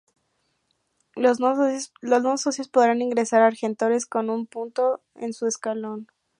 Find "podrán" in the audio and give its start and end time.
2.69-3.03